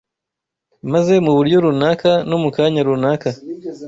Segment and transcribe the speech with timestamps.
[0.93, 3.29] maze mu buryo runaka no mu kanya runaka,